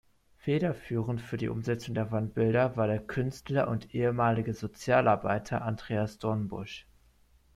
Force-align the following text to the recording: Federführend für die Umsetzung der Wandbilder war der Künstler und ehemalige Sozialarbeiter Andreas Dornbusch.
Federführend 0.37 1.21
für 1.21 1.37
die 1.37 1.47
Umsetzung 1.49 1.93
der 1.93 2.11
Wandbilder 2.11 2.75
war 2.75 2.87
der 2.87 3.03
Künstler 3.05 3.67
und 3.67 3.93
ehemalige 3.93 4.55
Sozialarbeiter 4.55 5.61
Andreas 5.61 6.17
Dornbusch. 6.17 6.87